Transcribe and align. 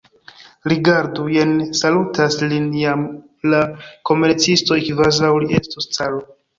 Rigardu, 0.71 1.25
jen 1.33 1.51
salutas 1.81 2.39
lin 2.47 2.67
jam 2.79 3.05
la 3.55 3.63
komercistoj, 4.13 4.83
kvazaŭ 4.93 5.35
li 5.47 5.57
estus 5.65 5.95
caro. 5.99 6.29